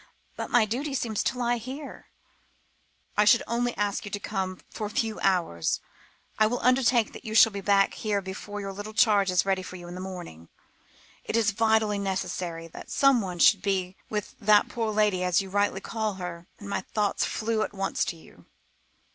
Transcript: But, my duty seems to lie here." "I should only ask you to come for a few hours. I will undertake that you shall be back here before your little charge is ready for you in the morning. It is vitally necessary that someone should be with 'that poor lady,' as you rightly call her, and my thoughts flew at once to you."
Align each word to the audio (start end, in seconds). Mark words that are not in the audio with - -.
But, 0.35 0.49
my 0.49 0.65
duty 0.65 0.95
seems 0.95 1.21
to 1.25 1.37
lie 1.37 1.57
here." 1.57 2.07
"I 3.15 3.23
should 3.23 3.43
only 3.45 3.77
ask 3.77 4.03
you 4.03 4.09
to 4.09 4.19
come 4.19 4.59
for 4.71 4.87
a 4.87 4.89
few 4.89 5.19
hours. 5.21 5.79
I 6.39 6.47
will 6.47 6.57
undertake 6.63 7.13
that 7.13 7.23
you 7.23 7.35
shall 7.35 7.51
be 7.51 7.61
back 7.61 7.93
here 7.93 8.19
before 8.19 8.59
your 8.59 8.73
little 8.73 8.95
charge 8.95 9.29
is 9.29 9.45
ready 9.45 9.61
for 9.61 9.75
you 9.75 9.87
in 9.87 9.93
the 9.93 10.01
morning. 10.01 10.49
It 11.23 11.37
is 11.37 11.51
vitally 11.51 11.99
necessary 11.99 12.67
that 12.69 12.89
someone 12.89 13.37
should 13.37 13.61
be 13.61 13.95
with 14.09 14.33
'that 14.39 14.69
poor 14.69 14.89
lady,' 14.91 15.23
as 15.23 15.39
you 15.39 15.51
rightly 15.51 15.81
call 15.81 16.15
her, 16.15 16.47
and 16.57 16.67
my 16.67 16.81
thoughts 16.81 17.23
flew 17.23 17.61
at 17.61 17.71
once 17.73 18.03
to 18.05 18.15
you." 18.15 18.47